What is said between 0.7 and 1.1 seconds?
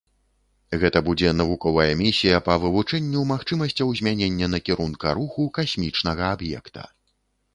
Гэта